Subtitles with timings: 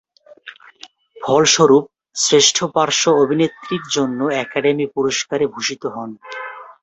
[1.17, 1.85] ফলস্বরুপ
[2.15, 6.09] শ্রেষ্ঠ পার্শ্ব অভিনেত্রীর জন্য একাডেমি পুরস্কার-এ ভূষিত হন।